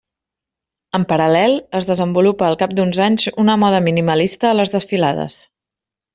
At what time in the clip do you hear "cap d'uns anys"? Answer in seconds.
2.63-3.27